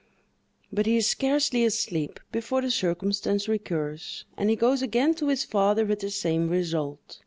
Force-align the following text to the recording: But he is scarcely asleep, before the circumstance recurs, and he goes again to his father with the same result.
But 0.73 0.87
he 0.87 0.97
is 0.97 1.05
scarcely 1.07 1.63
asleep, 1.63 2.19
before 2.31 2.63
the 2.63 2.71
circumstance 2.71 3.47
recurs, 3.47 4.25
and 4.35 4.49
he 4.49 4.55
goes 4.55 4.81
again 4.81 5.13
to 5.13 5.27
his 5.27 5.43
father 5.43 5.85
with 5.85 5.99
the 5.99 6.09
same 6.09 6.49
result. 6.49 7.19